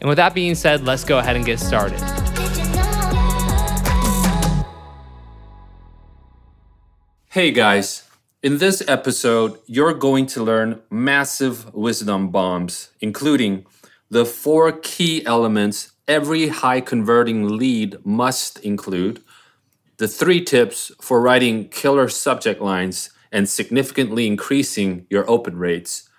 And 0.00 0.08
with 0.08 0.16
that 0.16 0.34
being 0.34 0.54
said, 0.54 0.84
let's 0.84 1.04
go 1.04 1.18
ahead 1.18 1.36
and 1.36 1.44
get 1.44 1.60
started. 1.60 2.00
Hey 7.28 7.52
guys, 7.52 8.04
in 8.42 8.58
this 8.58 8.82
episode, 8.88 9.58
you're 9.66 9.94
going 9.94 10.26
to 10.26 10.42
learn 10.42 10.80
massive 10.90 11.72
wisdom 11.74 12.30
bombs, 12.30 12.90
including 13.00 13.66
the 14.10 14.24
four 14.24 14.72
key 14.72 15.24
elements 15.26 15.92
every 16.08 16.48
high 16.48 16.80
converting 16.80 17.56
lead 17.56 17.98
must 18.04 18.58
include, 18.60 19.22
the 19.98 20.08
three 20.08 20.42
tips 20.42 20.90
for 21.00 21.20
writing 21.20 21.68
killer 21.68 22.08
subject 22.08 22.60
lines 22.60 23.10
and 23.30 23.48
significantly 23.48 24.26
increasing 24.26 25.06
your 25.10 25.28
open 25.30 25.56
rates, 25.56 26.09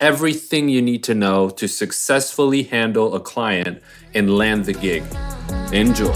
everything 0.00 0.68
you 0.68 0.80
need 0.80 1.02
to 1.04 1.14
know 1.14 1.50
to 1.50 1.66
successfully 1.66 2.62
handle 2.62 3.14
a 3.14 3.20
client 3.20 3.82
and 4.14 4.36
land 4.36 4.64
the 4.64 4.72
gig. 4.72 5.02
Enjoy. 5.72 6.12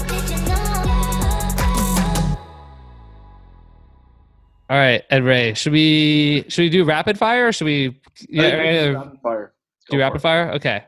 All 4.69 4.79
right, 4.79 5.03
Ed 5.09 5.23
Reay, 5.23 5.55
should 5.55 5.73
we 5.73 6.45
should 6.47 6.63
we 6.63 6.69
do 6.69 6.83
rapid 6.83 7.17
fire 7.17 7.49
or 7.49 7.51
should 7.51 7.65
we 7.65 7.99
yeah, 8.29 8.87
rapid 8.87 9.21
fire. 9.21 9.53
do 9.89 9.99
rapid 9.99 10.21
fire? 10.21 10.51
Okay. 10.53 10.83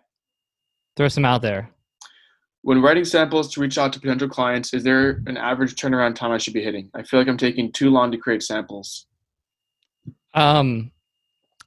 Throw 0.95 1.07
some 1.09 1.25
out 1.25 1.41
there. 1.41 1.69
When 2.61 2.81
writing 2.81 3.05
samples 3.05 3.53
to 3.53 3.61
reach 3.61 3.77
out 3.77 3.93
to 3.93 3.99
potential 3.99 4.27
clients, 4.27 4.73
is 4.73 4.83
there 4.83 5.21
an 5.27 5.37
average 5.37 5.75
turnaround 5.75 6.15
time 6.15 6.31
I 6.31 6.39
should 6.39 6.53
be 6.53 6.63
hitting? 6.63 6.89
I 6.95 7.03
feel 7.03 7.19
like 7.19 7.27
I'm 7.27 7.37
taking 7.37 7.71
too 7.71 7.91
long 7.91 8.11
to 8.11 8.17
create 8.17 8.41
samples. 8.41 9.05
Um, 10.33 10.91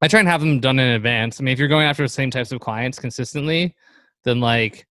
I 0.00 0.08
try 0.08 0.20
and 0.20 0.28
have 0.28 0.40
them 0.40 0.60
done 0.60 0.78
in 0.78 0.94
advance. 0.94 1.40
I 1.40 1.44
mean, 1.44 1.52
if 1.52 1.58
you're 1.58 1.68
going 1.68 1.86
after 1.86 2.02
the 2.02 2.08
same 2.08 2.30
types 2.30 2.52
of 2.52 2.60
clients 2.60 2.98
consistently, 2.98 3.74
then 4.24 4.40
like 4.40 4.86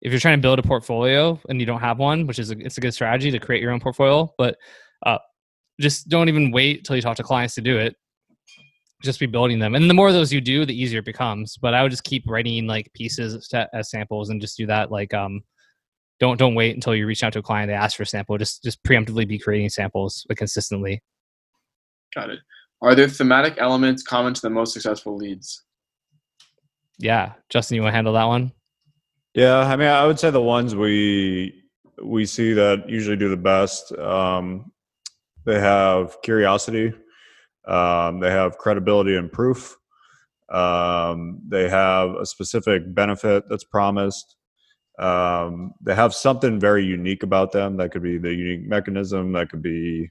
if 0.00 0.12
you're 0.12 0.20
trying 0.20 0.38
to 0.38 0.42
build 0.42 0.58
a 0.58 0.62
portfolio 0.62 1.38
and 1.48 1.60
you 1.60 1.66
don't 1.66 1.80
have 1.80 1.98
one, 1.98 2.26
which 2.26 2.38
is 2.38 2.50
a, 2.50 2.58
it's 2.58 2.78
a 2.78 2.80
good 2.80 2.94
strategy 2.94 3.30
to 3.30 3.38
create 3.38 3.62
your 3.62 3.72
own 3.72 3.80
portfolio, 3.80 4.32
but 4.38 4.56
uh, 5.04 5.18
just 5.80 6.08
don't 6.08 6.28
even 6.28 6.50
wait 6.50 6.84
till 6.84 6.96
you 6.96 7.02
talk 7.02 7.16
to 7.16 7.22
clients 7.22 7.54
to 7.54 7.60
do 7.60 7.76
it 7.76 7.96
just 9.02 9.20
be 9.20 9.26
building 9.26 9.58
them. 9.58 9.74
And 9.74 9.88
the 9.88 9.94
more 9.94 10.08
of 10.08 10.14
those 10.14 10.32
you 10.32 10.40
do, 10.40 10.64
the 10.64 10.78
easier 10.78 11.00
it 11.00 11.04
becomes. 11.04 11.56
But 11.56 11.74
I 11.74 11.82
would 11.82 11.90
just 11.90 12.04
keep 12.04 12.24
writing 12.26 12.66
like 12.66 12.92
pieces 12.92 13.48
to, 13.48 13.68
as 13.72 13.90
samples 13.90 14.30
and 14.30 14.40
just 14.40 14.56
do 14.56 14.66
that. 14.66 14.90
Like, 14.90 15.12
um, 15.14 15.42
don't 16.18 16.38
don't 16.38 16.54
wait 16.54 16.74
until 16.74 16.94
you 16.94 17.06
reach 17.06 17.22
out 17.22 17.32
to 17.34 17.40
a 17.40 17.42
client 17.42 17.68
they 17.68 17.74
ask 17.74 17.96
for 17.96 18.02
a 18.02 18.06
sample. 18.06 18.38
Just 18.38 18.62
just 18.62 18.82
preemptively 18.84 19.28
be 19.28 19.38
creating 19.38 19.68
samples 19.68 20.24
but 20.28 20.36
consistently. 20.36 21.02
Got 22.14 22.30
it. 22.30 22.38
Are 22.82 22.94
there 22.94 23.08
thematic 23.08 23.54
elements 23.58 24.02
common 24.02 24.34
to 24.34 24.40
the 24.40 24.50
most 24.50 24.72
successful 24.72 25.16
leads? 25.16 25.64
Yeah, 26.98 27.32
Justin, 27.48 27.76
you 27.76 27.82
want 27.82 27.92
to 27.92 27.96
handle 27.96 28.12
that 28.14 28.24
one? 28.24 28.52
Yeah, 29.34 29.58
I 29.58 29.76
mean, 29.76 29.88
I 29.88 30.06
would 30.06 30.18
say 30.18 30.30
the 30.30 30.40
ones 30.40 30.74
we 30.74 31.62
we 32.02 32.26
see 32.26 32.52
that 32.52 32.88
usually 32.88 33.16
do 33.16 33.28
the 33.28 33.36
best. 33.36 33.92
Um, 33.92 34.72
they 35.44 35.60
have 35.60 36.20
curiosity 36.22 36.92
um, 37.66 38.20
they 38.20 38.30
have 38.30 38.58
credibility 38.58 39.16
and 39.16 39.30
proof. 39.30 39.76
Um, 40.52 41.40
they 41.48 41.68
have 41.68 42.10
a 42.10 42.24
specific 42.24 42.94
benefit 42.94 43.44
that's 43.50 43.64
promised. 43.64 44.36
Um, 44.98 45.72
they 45.82 45.94
have 45.94 46.14
something 46.14 46.60
very 46.60 46.84
unique 46.84 47.22
about 47.22 47.52
them. 47.52 47.76
That 47.76 47.90
could 47.90 48.02
be 48.02 48.18
the 48.18 48.32
unique 48.32 48.66
mechanism. 48.66 49.32
That 49.32 49.50
could 49.50 49.62
be 49.62 50.10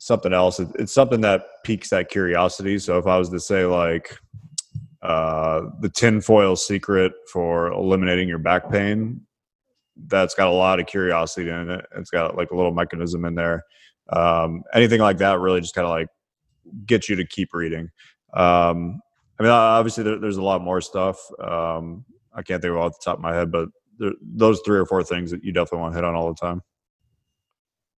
something 0.00 0.32
else. 0.32 0.58
It, 0.58 0.68
it's 0.76 0.92
something 0.92 1.20
that 1.20 1.44
piques 1.62 1.90
that 1.90 2.08
curiosity. 2.08 2.78
So 2.78 2.98
if 2.98 3.06
I 3.06 3.18
was 3.18 3.28
to 3.28 3.38
say 3.38 3.66
like 3.66 4.18
uh, 5.02 5.66
the 5.80 5.90
tinfoil 5.90 6.56
secret 6.56 7.12
for 7.30 7.70
eliminating 7.70 8.28
your 8.28 8.38
back 8.38 8.70
pain, 8.70 9.20
that's 10.06 10.34
got 10.34 10.48
a 10.48 10.52
lot 10.52 10.80
of 10.80 10.86
curiosity 10.86 11.50
in 11.50 11.70
it. 11.70 11.84
It's 11.96 12.10
got 12.10 12.34
like 12.36 12.50
a 12.50 12.56
little 12.56 12.72
mechanism 12.72 13.26
in 13.26 13.34
there. 13.34 13.62
Um, 14.08 14.64
anything 14.72 15.00
like 15.00 15.18
that 15.18 15.38
really 15.38 15.60
just 15.60 15.74
kind 15.74 15.86
of 15.86 15.90
like 15.90 16.08
gets 16.86 17.08
you 17.08 17.16
to 17.16 17.26
keep 17.26 17.52
reading. 17.52 17.90
Um, 18.32 19.00
I 19.38 19.42
mean, 19.42 19.52
obviously, 19.52 20.02
there, 20.02 20.18
there's 20.18 20.38
a 20.38 20.42
lot 20.42 20.62
more 20.62 20.80
stuff. 20.80 21.18
Um, 21.40 22.06
I 22.32 22.42
can't 22.42 22.62
think 22.62 22.72
of 22.72 22.78
off 22.78 22.98
the 22.98 23.04
top 23.04 23.18
of 23.18 23.22
my 23.22 23.34
head, 23.34 23.52
but 23.52 23.68
there, 23.98 24.12
those 24.22 24.60
three 24.64 24.78
or 24.78 24.86
four 24.86 25.02
things 25.02 25.30
that 25.30 25.44
you 25.44 25.52
definitely 25.52 25.80
want 25.80 25.92
to 25.92 25.98
hit 25.98 26.04
on 26.04 26.14
all 26.14 26.28
the 26.28 26.40
time. 26.40 26.62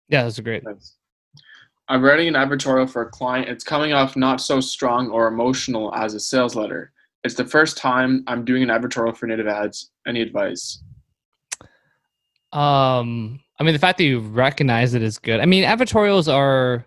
Yeah, 0.09 0.23
that's 0.23 0.39
are 0.39 0.43
great. 0.43 0.63
I'm 1.91 2.01
writing 2.01 2.29
an 2.29 2.35
advertorial 2.35 2.89
for 2.89 3.01
a 3.01 3.09
client. 3.09 3.49
It's 3.49 3.65
coming 3.65 3.91
off 3.91 4.15
not 4.15 4.39
so 4.39 4.61
strong 4.61 5.09
or 5.09 5.27
emotional 5.27 5.93
as 5.93 6.13
a 6.13 6.21
sales 6.21 6.55
letter. 6.55 6.93
It's 7.25 7.35
the 7.35 7.43
first 7.43 7.75
time 7.75 8.23
I'm 8.27 8.45
doing 8.45 8.63
an 8.63 8.69
advertorial 8.69 9.15
for 9.15 9.27
native 9.27 9.45
ads. 9.45 9.91
Any 10.07 10.21
advice? 10.21 10.81
Um, 12.53 13.41
I 13.59 13.63
mean, 13.63 13.73
the 13.73 13.79
fact 13.79 13.97
that 13.97 14.05
you 14.05 14.21
recognize 14.21 14.93
it 14.93 15.01
is 15.03 15.19
good. 15.19 15.41
I 15.41 15.45
mean, 15.45 15.65
advertorials 15.65 16.33
are 16.33 16.85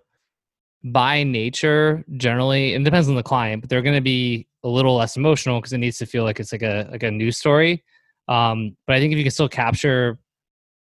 by 0.87 1.23
nature 1.23 2.05
generally 2.19 2.75
it 2.75 2.85
depends 2.85 3.09
on 3.09 3.15
the 3.15 3.23
client 3.23 3.63
but 3.63 3.71
they're 3.71 3.81
going 3.81 3.95
to 3.95 4.03
be 4.03 4.47
a 4.65 4.69
little 4.69 4.97
less 4.97 5.17
emotional 5.17 5.59
because 5.59 5.73
it 5.73 5.79
needs 5.79 5.97
to 5.97 6.05
feel 6.05 6.25
like 6.25 6.39
it's 6.39 6.53
like 6.53 6.61
a 6.63 6.87
like 6.93 7.03
a 7.03 7.11
news 7.11 7.39
story 7.39 7.83
um 8.29 8.77
but 8.87 8.95
i 8.95 9.01
think 9.01 9.11
if 9.11 9.17
you 9.17 9.25
can 9.25 9.31
still 9.31 9.49
capture 9.49 10.19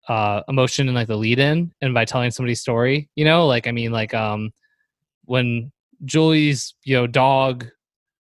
uh 0.09 0.43
emotion 0.49 0.89
in 0.89 0.95
like 0.95 1.09
the 1.09 1.17
lead 1.17 1.39
in 1.39 1.73
and 1.81 1.95
by 1.95 2.05
telling 2.05 2.31
somebody's 2.31 2.61
story 2.61 3.09
you 3.15 3.25
know? 3.25 3.47
Like 3.47 3.67
i 3.67 3.73
mean 3.73 3.93
like 3.93 4.15
um 4.15 4.53
when 5.25 5.73
julie's 6.05 6.75
you 6.85 6.97
know 6.97 7.07
dog 7.07 7.67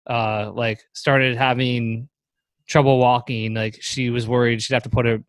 uh 0.08 0.50
like 0.54 0.80
started 0.92 1.36
having 1.36 2.08
trouble 2.66 2.98
walking 2.98 3.52
like 3.52 3.76
she 3.82 4.08
was 4.08 4.26
worried 4.26 4.62
she'd 4.62 4.72
have 4.72 4.82
to 4.82 4.88
put 4.88 5.04
her 5.04 5.22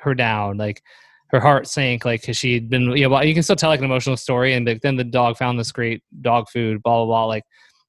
her 0.00 0.14
down. 0.14 0.56
Like 0.56 0.82
her 1.30 1.40
heart 1.40 1.66
sank 1.66 2.04
like 2.04 2.20
because 2.20 2.36
she'd 2.36 2.70
been 2.70 2.84
you 2.96 3.02
know 3.02 3.08
well, 3.08 3.24
you 3.24 3.34
can 3.34 3.42
still 3.42 3.56
tell 3.56 3.70
like 3.70 3.80
an 3.80 3.84
emotional 3.84 4.16
story 4.16 4.54
and 4.54 4.66
like, 4.66 4.80
then 4.80 4.96
the 4.96 5.04
dog 5.04 5.36
found 5.36 5.58
this 5.58 5.72
great 5.72 6.02
dog 6.20 6.48
food 6.48 6.82
blah 6.82 6.98
blah 6.98 7.06
blah 7.06 7.24
like 7.24 7.42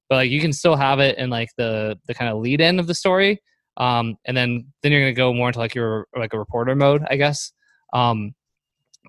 but 0.08 0.16
like 0.16 0.30
you 0.30 0.40
can 0.40 0.52
still 0.52 0.74
have 0.74 0.98
it 0.98 1.16
in 1.18 1.30
like 1.30 1.48
the 1.56 1.96
the 2.06 2.14
kind 2.14 2.30
of 2.30 2.38
lead 2.38 2.60
in 2.60 2.80
of 2.80 2.88
the 2.88 2.94
story 2.94 3.40
um 3.76 4.16
and 4.24 4.36
then 4.36 4.66
then 4.82 4.90
you're 4.90 5.02
gonna 5.02 5.12
go 5.12 5.32
more 5.32 5.48
into 5.48 5.60
like 5.60 5.74
your 5.74 6.08
like 6.16 6.32
a 6.34 6.38
reporter 6.38 6.74
mode 6.74 7.04
i 7.10 7.16
guess 7.16 7.52
um 7.92 8.34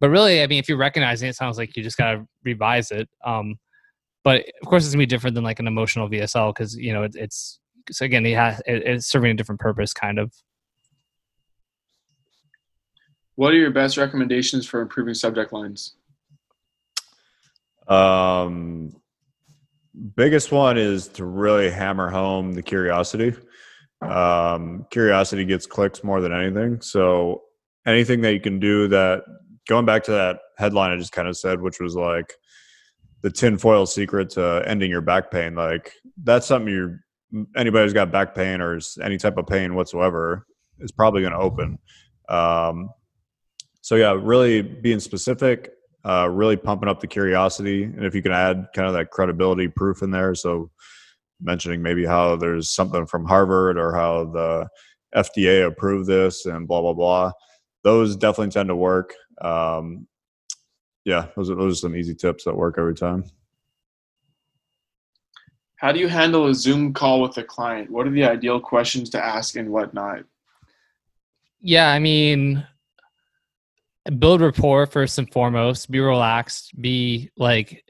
but 0.01 0.09
really 0.09 0.41
i 0.41 0.47
mean 0.47 0.59
if 0.59 0.69
you're 0.69 0.77
recognizing 0.77 1.27
it, 1.27 1.31
it 1.31 1.35
sounds 1.35 1.57
like 1.57 1.75
you 1.75 1.83
just 1.83 1.97
gotta 1.97 2.25
revise 2.43 2.91
it 2.91 3.09
um 3.25 3.55
but 4.23 4.45
of 4.61 4.67
course 4.67 4.83
it's 4.85 4.93
gonna 4.93 5.01
be 5.01 5.05
different 5.05 5.35
than 5.35 5.43
like 5.43 5.59
an 5.59 5.67
emotional 5.67 6.09
vsl 6.09 6.53
because 6.53 6.75
you 6.75 6.93
know 6.93 7.03
it, 7.03 7.13
it's 7.15 7.59
so 7.91 8.05
again 8.05 8.25
it 8.25 8.35
has 8.35 8.59
it, 8.65 8.83
it's 8.85 9.07
serving 9.07 9.31
a 9.31 9.33
different 9.33 9.59
purpose 9.59 9.93
kind 9.93 10.19
of 10.19 10.31
what 13.39 13.53
are 13.53 13.57
your 13.57 13.71
best 13.71 13.95
recommendations 13.95 14.67
for 14.67 14.81
improving 14.81 15.13
subject 15.13 15.53
lines? 15.53 15.95
Um, 17.87 18.93
biggest 20.17 20.51
one 20.51 20.77
is 20.77 21.07
to 21.07 21.23
really 21.23 21.69
hammer 21.69 22.09
home 22.09 22.51
the 22.51 22.61
curiosity. 22.61 23.33
Um, 24.01 24.85
curiosity 24.89 25.45
gets 25.45 25.65
clicks 25.65 26.03
more 26.03 26.19
than 26.19 26.33
anything. 26.33 26.81
So 26.81 27.43
anything 27.85 28.21
that 28.21 28.33
you 28.33 28.39
can 28.39 28.59
do 28.59 28.87
that, 28.89 29.23
going 29.67 29.85
back 29.85 30.03
to 30.03 30.11
that 30.11 30.39
headline 30.57 30.91
I 30.91 30.97
just 30.97 31.11
kind 31.11 31.27
of 31.27 31.37
said, 31.37 31.61
which 31.61 31.79
was 31.79 31.95
like 31.95 32.33
the 33.21 33.31
tinfoil 33.31 33.85
secret 33.85 34.29
to 34.31 34.63
ending 34.65 34.89
your 34.89 35.01
back 35.01 35.31
pain. 35.31 35.55
Like 35.55 35.93
that's 36.23 36.47
something 36.47 36.73
you're 36.73 36.99
anybody 37.55 37.85
who's 37.85 37.93
got 37.93 38.11
back 38.11 38.33
pain 38.33 38.61
or 38.61 38.79
any 39.03 39.17
type 39.17 39.37
of 39.37 39.45
pain 39.45 39.75
whatsoever 39.75 40.45
is 40.79 40.91
probably 40.91 41.21
going 41.21 41.33
to 41.33 41.39
open. 41.39 41.77
Um, 42.27 42.89
so 43.81 43.95
yeah, 43.95 44.17
really 44.19 44.61
being 44.61 44.99
specific, 44.99 45.71
uh, 46.05 46.29
really 46.29 46.55
pumping 46.55 46.89
up 46.89 46.99
the 46.99 47.07
curiosity, 47.07 47.83
and 47.83 48.05
if 48.05 48.15
you 48.15 48.21
can 48.21 48.31
add 48.31 48.67
kind 48.75 48.87
of 48.87 48.93
that 48.93 49.11
credibility 49.11 49.67
proof 49.67 50.01
in 50.01 50.11
there, 50.11 50.35
so 50.35 50.71
mentioning 51.41 51.81
maybe 51.81 52.05
how 52.05 52.35
there's 52.35 52.71
something 52.71 53.05
from 53.05 53.25
Harvard 53.25 53.77
or 53.77 53.93
how 53.93 54.25
the 54.25 54.67
FDA 55.15 55.65
approved 55.65 56.07
this 56.07 56.45
and 56.45 56.67
blah 56.67 56.81
blah 56.81 56.93
blah. 56.93 57.31
Those 57.83 58.15
definitely 58.15 58.51
tend 58.51 58.69
to 58.69 58.75
work. 58.75 59.13
Um, 59.41 60.07
yeah, 61.05 61.27
those 61.35 61.49
are, 61.49 61.55
those 61.55 61.73
are 61.77 61.81
some 61.81 61.95
easy 61.95 62.13
tips 62.13 62.43
that 62.43 62.55
work 62.55 62.75
every 62.77 62.95
time. 62.95 63.23
How 65.77 65.93
do 65.93 65.99
you 65.99 66.09
handle 66.09 66.47
a 66.47 66.53
Zoom 66.53 66.93
call 66.93 67.21
with 67.21 67.37
a 67.37 67.43
client? 67.43 67.89
What 67.89 68.05
are 68.05 68.11
the 68.11 68.25
ideal 68.25 68.59
questions 68.59 69.09
to 69.11 69.25
ask 69.25 69.55
and 69.55 69.69
whatnot? 69.69 70.25
Yeah, 71.61 71.89
I 71.89 71.99
mean, 71.99 72.65
build 74.17 74.41
rapport 74.41 74.85
first 74.85 75.17
and 75.19 75.31
foremost. 75.31 75.89
Be 75.89 75.99
relaxed. 75.99 76.79
Be 76.81 77.29
like 77.37 77.85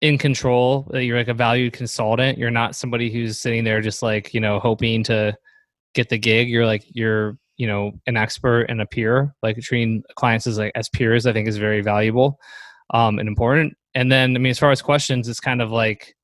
in 0.00 0.18
control. 0.18 0.88
that 0.90 1.04
You're 1.04 1.18
like 1.18 1.28
a 1.28 1.34
valued 1.34 1.72
consultant. 1.72 2.38
You're 2.38 2.50
not 2.50 2.74
somebody 2.74 3.12
who's 3.12 3.40
sitting 3.40 3.64
there 3.64 3.80
just 3.80 4.02
like 4.02 4.34
you 4.34 4.40
know 4.40 4.58
hoping 4.58 5.04
to 5.04 5.36
get 5.94 6.08
the 6.08 6.18
gig. 6.18 6.48
You're 6.48 6.66
like 6.66 6.84
you're 6.88 7.38
you 7.60 7.66
know 7.66 7.92
an 8.06 8.16
expert 8.16 8.62
and 8.70 8.80
a 8.80 8.86
peer. 8.86 9.34
Like 9.42 9.58
treating 9.60 10.02
clients 10.16 10.46
as 10.46 10.58
like 10.58 10.72
as 10.74 10.88
peers, 10.88 11.26
I 11.26 11.32
think 11.32 11.46
is 11.46 11.58
very 11.58 11.82
valuable 11.82 12.38
um, 12.94 13.18
and 13.18 13.28
important. 13.28 13.74
And 13.94 14.10
then 14.10 14.34
I 14.34 14.38
mean, 14.38 14.50
as 14.50 14.58
far 14.58 14.70
as 14.70 14.80
questions, 14.80 15.28
it's 15.28 15.40
kind 15.40 15.60
of 15.60 15.70
like 15.70 16.14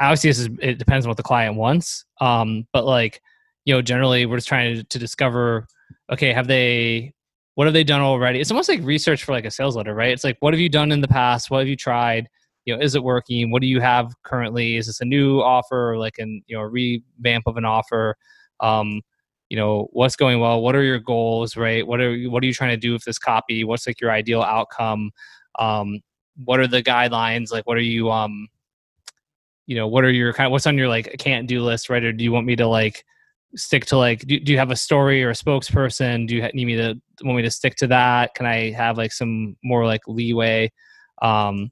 obviously 0.00 0.30
is 0.30 0.48
it 0.60 0.78
depends 0.78 1.04
on 1.04 1.10
what 1.10 1.18
the 1.18 1.22
client 1.22 1.56
wants 1.56 2.06
um, 2.20 2.66
but 2.72 2.84
like 2.86 3.20
you 3.66 3.74
know 3.74 3.82
generally 3.82 4.24
we're 4.24 4.38
just 4.38 4.48
trying 4.48 4.74
to, 4.74 4.84
to, 4.84 4.98
discover 4.98 5.66
okay 6.10 6.32
have 6.32 6.46
they 6.46 7.12
what 7.56 7.66
have 7.66 7.74
they 7.74 7.84
done 7.84 8.00
already? 8.00 8.40
It's 8.40 8.50
almost 8.50 8.70
like 8.70 8.80
research 8.82 9.24
for 9.24 9.32
like 9.32 9.44
a 9.44 9.50
sales 9.50 9.76
letter 9.76 9.94
right? 9.94 10.12
It's 10.12 10.24
like 10.24 10.38
what 10.40 10.54
have 10.54 10.60
you 10.60 10.70
done 10.70 10.92
in 10.92 11.02
the 11.02 11.08
past? 11.08 11.50
What 11.50 11.58
have 11.58 11.68
you 11.68 11.76
tried? 11.76 12.26
You 12.64 12.74
know 12.74 12.82
is 12.82 12.94
it 12.94 13.04
working? 13.04 13.50
What 13.50 13.60
do 13.60 13.68
you 13.68 13.80
have 13.80 14.14
currently? 14.22 14.76
Is 14.76 14.86
this 14.86 15.02
a 15.02 15.04
new 15.04 15.40
offer 15.40 15.92
or 15.92 15.98
like 15.98 16.14
an 16.18 16.42
you 16.46 16.56
know 16.56 16.62
revamp 16.62 17.44
of 17.46 17.58
an 17.58 17.66
offer? 17.66 18.16
Um, 18.60 19.02
you 19.50 19.56
know 19.56 19.88
what's 19.92 20.16
going 20.16 20.40
well 20.40 20.62
what 20.62 20.74
are 20.74 20.82
your 20.82 21.00
goals 21.00 21.56
right? 21.56 21.86
What 21.86 22.00
are 22.00 22.14
you, 22.14 22.30
what 22.30 22.42
are 22.42 22.46
you 22.46 22.54
trying 22.54 22.70
to 22.70 22.76
do 22.76 22.92
with 22.92 23.04
this 23.04 23.18
copy? 23.18 23.64
What's 23.64 23.86
like 23.86 24.00
your 24.00 24.12
ideal 24.12 24.40
outcome? 24.40 25.10
Um, 25.58 26.00
what 26.44 26.60
are 26.60 26.68
the 26.68 26.82
guidelines? 26.82 27.52
Like 27.52 27.66
what 27.66 27.76
are 27.76 27.82
you 27.82 28.10
um 28.10 28.48
you 29.66 29.76
know 29.76 29.88
what 29.88 30.04
are 30.04 30.10
your 30.10 30.32
kind 30.32 30.46
of 30.46 30.52
what's 30.52 30.66
on 30.66 30.78
your 30.78 30.88
like 30.88 31.16
can't 31.18 31.48
do 31.48 31.62
list 31.62 31.90
right? 31.90 32.02
Or 32.02 32.12
do 32.12 32.24
you 32.24 32.32
want 32.32 32.46
me 32.46 32.56
to 32.56 32.66
like 32.66 33.04
stick 33.56 33.84
to 33.86 33.98
like 33.98 34.20
do, 34.20 34.38
do 34.38 34.52
you 34.52 34.58
have 34.58 34.70
a 34.70 34.76
story 34.76 35.22
or 35.24 35.30
a 35.30 35.34
spokesperson? 35.34 36.28
Do 36.28 36.36
you 36.36 36.42
need 36.54 36.64
me 36.64 36.76
to 36.76 36.94
want 37.24 37.36
me 37.36 37.42
to 37.42 37.50
stick 37.50 37.74
to 37.76 37.88
that? 37.88 38.34
Can 38.34 38.46
i 38.46 38.70
have 38.70 38.96
like 38.96 39.12
some 39.12 39.56
more 39.64 39.84
like 39.84 40.02
leeway? 40.06 40.70
Um 41.22 41.70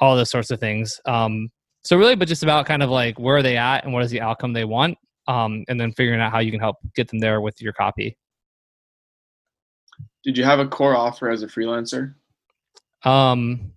all 0.00 0.16
those 0.16 0.30
sorts 0.30 0.50
of 0.50 0.58
things. 0.58 0.98
Um 1.04 1.50
so 1.84 1.98
really 1.98 2.16
but 2.16 2.28
just 2.28 2.42
about 2.42 2.64
kind 2.64 2.82
of 2.82 2.88
like 2.88 3.18
where 3.18 3.36
are 3.36 3.42
they 3.42 3.58
at 3.58 3.84
and 3.84 3.92
what 3.92 4.02
is 4.02 4.10
the 4.10 4.22
outcome 4.22 4.54
they 4.54 4.64
want 4.64 4.96
um 5.28 5.64
and 5.68 5.80
then 5.80 5.92
figuring 5.92 6.20
out 6.20 6.32
how 6.32 6.38
you 6.38 6.50
can 6.50 6.60
help 6.60 6.76
get 6.94 7.08
them 7.08 7.18
there 7.18 7.40
with 7.40 7.60
your 7.60 7.72
copy 7.72 8.16
did 10.24 10.36
you 10.36 10.44
have 10.44 10.58
a 10.58 10.66
core 10.66 10.96
offer 10.96 11.30
as 11.30 11.42
a 11.42 11.46
freelancer 11.46 12.14
um 13.04 13.72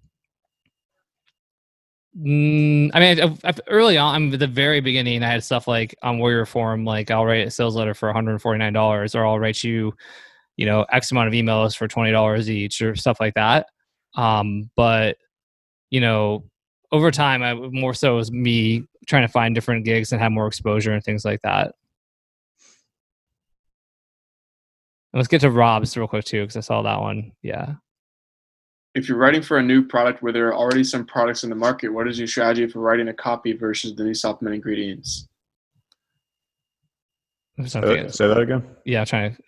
Mm, 2.17 2.91
I 2.93 2.99
mean, 2.99 3.19
I, 3.21 3.49
I, 3.49 3.53
early 3.67 3.97
on, 3.97 4.15
I'm 4.15 4.29
the 4.29 4.47
very 4.47 4.79
beginning. 4.79 5.21
I 5.21 5.27
had 5.27 5.43
stuff 5.43 5.67
like 5.67 5.93
on 6.01 6.17
Warrior 6.17 6.45
Forum, 6.45 6.85
like 6.85 7.11
I'll 7.11 7.25
write 7.25 7.47
a 7.47 7.51
sales 7.51 7.75
letter 7.75 7.93
for 7.93 8.07
149 8.07 8.71
dollars, 8.71 9.15
or 9.15 9.25
I'll 9.25 9.39
write 9.39 9.63
you, 9.63 9.93
you 10.55 10.65
know, 10.65 10.85
X 10.91 11.11
amount 11.11 11.27
of 11.27 11.33
emails 11.33 11.75
for 11.75 11.87
twenty 11.89 12.11
dollars 12.11 12.49
each, 12.49 12.81
or 12.81 12.95
stuff 12.95 13.17
like 13.19 13.33
that. 13.33 13.67
Um, 14.15 14.69
but 14.77 15.17
you 15.89 15.99
know, 15.99 16.45
over 16.91 17.11
time, 17.11 17.43
I 17.43 17.53
more 17.53 17.93
so 17.93 18.15
was 18.15 18.31
me 18.31 18.85
trying 19.07 19.23
to 19.23 19.31
find 19.31 19.53
different 19.53 19.85
gigs 19.85 20.11
and 20.11 20.21
have 20.21 20.31
more 20.31 20.47
exposure 20.47 20.93
and 20.93 21.03
things 21.03 21.25
like 21.25 21.41
that. 21.41 21.75
let's 25.13 25.29
get 25.29 25.39
to 25.39 25.49
Rob's 25.49 25.95
real 25.95 26.09
quick 26.09 26.25
too, 26.25 26.41
because 26.41 26.57
I 26.57 26.59
saw 26.59 26.81
that 26.81 26.99
one. 26.99 27.31
Yeah 27.41 27.75
if 28.95 29.09
you're 29.09 29.17
writing 29.17 29.41
for 29.41 29.57
a 29.57 29.61
new 29.61 29.85
product 29.85 30.23
where 30.23 30.31
there 30.31 30.47
are 30.47 30.55
already 30.55 30.83
some 30.83 31.05
products 31.05 31.43
in 31.43 31.49
the 31.49 31.55
market, 31.55 31.89
what 31.89 32.07
is 32.07 32.17
your 32.17 32.27
strategy 32.27 32.65
for 32.65 32.79
writing 32.79 33.09
a 33.09 33.13
copy 33.13 33.51
versus 33.51 33.93
the 33.93 34.03
new 34.03 34.13
supplement 34.13 34.55
ingredients? 34.55 35.27
Say, 37.65 37.79
uh, 37.79 38.09
say 38.09 38.27
that 38.27 38.37
again. 38.37 38.65
Yeah, 38.85 39.01
I'm 39.01 39.05
trying 39.05 39.35
to. 39.35 39.41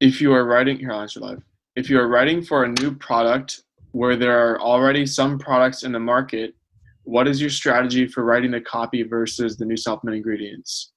If 0.00 0.20
you 0.20 0.32
are 0.32 0.44
writing, 0.44 0.78
here, 0.78 0.92
I'll 0.92 1.00
answer 1.00 1.20
live. 1.20 1.42
If 1.74 1.90
you 1.90 1.98
are 1.98 2.08
writing 2.08 2.42
for 2.42 2.64
a 2.64 2.68
new 2.68 2.94
product 2.94 3.62
where 3.90 4.16
there 4.16 4.38
are 4.38 4.60
already 4.60 5.04
some 5.04 5.38
products 5.38 5.82
in 5.82 5.92
the 5.92 6.00
market, 6.00 6.54
what 7.04 7.26
is 7.28 7.40
your 7.40 7.50
strategy 7.50 8.06
for 8.06 8.24
writing 8.24 8.50
the 8.50 8.60
copy 8.60 9.02
versus 9.02 9.56
the 9.56 9.64
new 9.64 9.76
supplement 9.76 10.16
ingredients? 10.16 10.92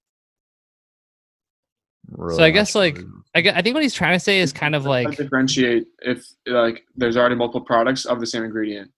Really 2.12 2.38
so 2.38 2.44
I 2.44 2.52
guess 2.52 2.76
like 2.76 3.00
I, 3.34 3.40
I 3.40 3.62
think 3.62 3.74
what 3.74 3.84
he's 3.84 3.94
trying 3.94 4.14
to 4.14 4.20
say 4.20 4.40
is 4.40 4.54
kind 4.54 4.76
of 4.76 4.86
like 4.86 5.18
differentiate 5.18 5.88
if 6.02 6.26
like 6.46 6.84
there's 6.96 7.18
already 7.18 7.36
multiple 7.36 7.62
products 7.62 8.06
of 8.06 8.20
the 8.20 8.28
same 8.28 8.44
ingredient. 8.44 8.92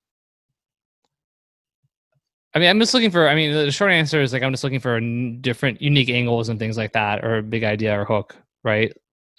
I 2.53 2.59
mean, 2.59 2.69
I'm 2.69 2.79
just 2.79 2.93
looking 2.93 3.11
for. 3.11 3.27
I 3.27 3.35
mean, 3.35 3.53
the 3.53 3.71
short 3.71 3.91
answer 3.91 4.21
is 4.21 4.33
like 4.33 4.43
I'm 4.43 4.51
just 4.51 4.63
looking 4.63 4.79
for 4.79 4.99
different, 4.99 5.81
unique 5.81 6.09
angles 6.09 6.49
and 6.49 6.57
things 6.57 6.77
like 6.77 6.93
that, 6.93 7.23
or 7.23 7.37
a 7.37 7.43
big 7.43 7.63
idea 7.63 7.99
or 7.99 8.03
hook, 8.03 8.35
right? 8.63 8.91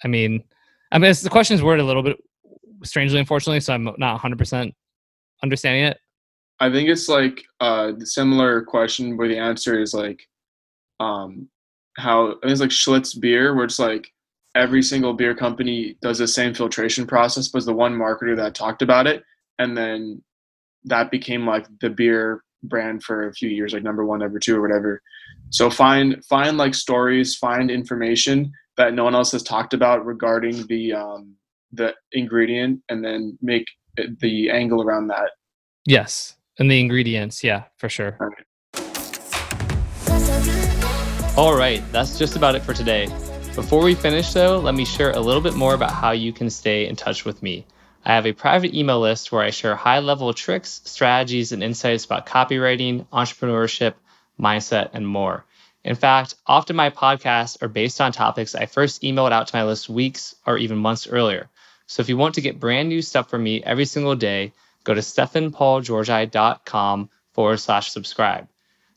I 0.03 0.07
mean, 0.07 0.43
I 0.91 0.99
mean, 0.99 1.13
the 1.21 1.29
question 1.29 1.55
is 1.55 1.61
worded 1.61 1.83
a 1.83 1.87
little 1.87 2.03
bit 2.03 2.17
strangely, 2.83 3.19
unfortunately, 3.19 3.59
so 3.59 3.73
I'm 3.73 3.83
not 3.83 4.13
100 4.13 4.37
percent 4.37 4.73
understanding 5.43 5.83
it. 5.83 5.97
I 6.59 6.69
think 6.69 6.89
it's 6.89 7.07
like 7.07 7.43
a 7.61 7.93
similar 8.03 8.61
question 8.61 9.15
where 9.15 9.27
the 9.27 9.37
answer 9.37 9.79
is 9.81 9.93
like, 9.93 10.21
um, 10.99 11.47
how 11.97 12.35
it's 12.43 12.61
like 12.61 12.69
Schlitz 12.69 13.19
beer, 13.19 13.55
where 13.55 13.65
it's 13.65 13.79
like 13.79 14.11
every 14.55 14.81
single 14.81 15.13
beer 15.13 15.35
company 15.35 15.97
does 16.01 16.17
the 16.17 16.27
same 16.27 16.53
filtration 16.53 17.07
process, 17.07 17.47
but 17.47 17.65
the 17.65 17.73
one 17.73 17.95
marketer 17.95 18.35
that 18.35 18.55
talked 18.55 18.81
about 18.81 19.07
it, 19.07 19.23
and 19.59 19.77
then 19.77 20.21
that 20.85 21.11
became 21.11 21.45
like 21.45 21.65
the 21.81 21.89
beer 21.89 22.43
brand 22.63 23.03
for 23.03 23.27
a 23.27 23.33
few 23.33 23.49
years, 23.49 23.73
like 23.73 23.83
number 23.83 24.05
one, 24.05 24.19
number 24.19 24.39
two, 24.39 24.57
or 24.57 24.61
whatever. 24.61 25.01
So 25.49 25.69
find 25.69 26.23
find 26.25 26.57
like 26.57 26.73
stories, 26.73 27.35
find 27.35 27.71
information 27.71 28.51
that 28.77 28.93
no 28.93 29.03
one 29.03 29.15
else 29.15 29.31
has 29.31 29.43
talked 29.43 29.73
about 29.73 30.05
regarding 30.05 30.65
the 30.67 30.93
um, 30.93 31.35
the 31.71 31.93
ingredient, 32.11 32.81
and 32.89 33.03
then 33.03 33.37
make 33.41 33.65
the 34.19 34.49
angle 34.49 34.81
around 34.81 35.07
that. 35.07 35.31
Yes, 35.85 36.35
and 36.59 36.69
the 36.69 36.79
ingredients, 36.79 37.43
yeah, 37.43 37.63
for 37.77 37.89
sure. 37.89 38.17
All 41.37 41.55
right, 41.55 41.81
that's 41.91 42.19
just 42.19 42.35
about 42.35 42.55
it 42.55 42.63
for 42.63 42.73
today. 42.73 43.07
Before 43.55 43.81
we 43.81 43.95
finish, 43.95 44.33
though, 44.33 44.59
let 44.59 44.75
me 44.75 44.85
share 44.85 45.11
a 45.11 45.19
little 45.19 45.41
bit 45.41 45.55
more 45.55 45.73
about 45.73 45.91
how 45.91 46.11
you 46.11 46.33
can 46.33 46.49
stay 46.49 46.87
in 46.87 46.95
touch 46.95 47.25
with 47.25 47.41
me. 47.41 47.65
I 48.05 48.13
have 48.13 48.25
a 48.25 48.33
private 48.33 48.73
email 48.73 48.99
list 48.99 49.31
where 49.31 49.41
I 49.41 49.49
share 49.49 49.75
high 49.75 49.99
level 49.99 50.33
tricks, 50.33 50.81
strategies, 50.85 51.51
and 51.51 51.63
insights 51.63 52.05
about 52.05 52.25
copywriting, 52.25 53.05
entrepreneurship, 53.07 53.93
mindset, 54.39 54.89
and 54.93 55.07
more. 55.07 55.45
In 55.83 55.95
fact, 55.95 56.35
often 56.45 56.75
my 56.75 56.89
podcasts 56.89 57.61
are 57.61 57.69
based 57.69 58.01
on 58.01 58.11
topics 58.11 58.53
I 58.53 58.65
first 58.65 59.01
emailed 59.01 59.31
out 59.31 59.47
to 59.47 59.55
my 59.55 59.63
list 59.63 59.89
weeks 59.89 60.35
or 60.45 60.57
even 60.57 60.77
months 60.77 61.07
earlier. 61.07 61.49
So 61.87 62.01
if 62.01 62.09
you 62.09 62.17
want 62.17 62.35
to 62.35 62.41
get 62.41 62.59
brand 62.59 62.89
new 62.89 63.01
stuff 63.01 63.29
from 63.29 63.43
me 63.43 63.63
every 63.63 63.85
single 63.85 64.15
day, 64.15 64.53
go 64.83 64.93
to 64.93 65.01
stefanpaulgeorgi.com 65.01 67.09
forward 67.33 67.57
slash 67.57 67.91
subscribe. 67.91 68.47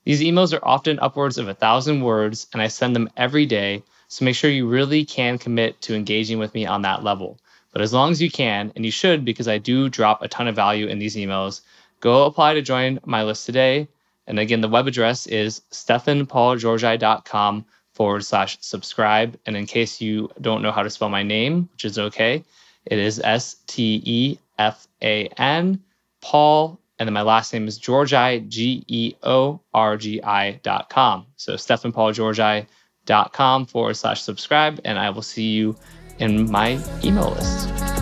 These 0.04 0.20
emails 0.20 0.52
are 0.52 0.64
often 0.64 0.98
upwards 0.98 1.38
of 1.38 1.48
a 1.48 1.54
thousand 1.54 2.02
words, 2.02 2.48
and 2.52 2.60
I 2.60 2.66
send 2.68 2.94
them 2.96 3.08
every 3.16 3.46
day. 3.46 3.82
So 4.08 4.24
make 4.24 4.34
sure 4.34 4.50
you 4.50 4.66
really 4.66 5.04
can 5.04 5.38
commit 5.38 5.80
to 5.82 5.94
engaging 5.94 6.38
with 6.38 6.52
me 6.54 6.66
on 6.66 6.82
that 6.82 7.04
level. 7.04 7.38
But 7.72 7.82
as 7.82 7.92
long 7.92 8.10
as 8.10 8.20
you 8.20 8.30
can, 8.30 8.72
and 8.76 8.84
you 8.84 8.90
should 8.90 9.24
because 9.24 9.48
I 9.48 9.58
do 9.58 9.88
drop 9.88 10.22
a 10.22 10.28
ton 10.28 10.48
of 10.48 10.56
value 10.56 10.88
in 10.88 10.98
these 10.98 11.16
emails, 11.16 11.62
go 12.00 12.26
apply 12.26 12.54
to 12.54 12.62
join 12.62 12.98
my 13.04 13.22
list 13.22 13.46
today. 13.46 13.88
And 14.26 14.38
again, 14.38 14.60
the 14.60 14.68
web 14.68 14.86
address 14.86 15.26
is 15.26 15.62
stefanpaulgeorgi.com 15.70 17.64
forward 17.94 18.24
slash 18.24 18.58
subscribe. 18.60 19.38
And 19.46 19.56
in 19.56 19.66
case 19.66 20.00
you 20.00 20.30
don't 20.40 20.62
know 20.62 20.72
how 20.72 20.82
to 20.82 20.90
spell 20.90 21.08
my 21.08 21.22
name, 21.22 21.68
which 21.72 21.84
is 21.84 21.98
okay, 21.98 22.44
it 22.84 22.98
is 22.98 23.20
S 23.22 23.56
T 23.66 24.02
E 24.04 24.38
F 24.58 24.86
A 25.02 25.26
N, 25.38 25.82
Paul 26.20 26.78
and 26.98 27.08
then 27.08 27.14
my 27.14 27.22
last 27.22 27.52
name 27.52 27.66
is 27.66 27.78
Georgi, 27.78 28.40
G 28.46 28.84
E 28.86 29.14
O 29.24 29.60
R 29.74 29.96
G 29.96 30.22
I 30.22 30.52
dot 30.62 30.88
com. 30.88 31.26
So 31.34 31.54
stefanpaulgeorgi 31.54 32.66
dot 33.06 33.32
com 33.32 33.66
forward 33.66 33.94
slash 33.94 34.22
subscribe, 34.22 34.80
and 34.84 34.98
I 35.00 35.10
will 35.10 35.22
see 35.22 35.48
you 35.48 35.74
in 36.20 36.48
my 36.48 36.78
email 37.02 37.30
list. 37.30 38.01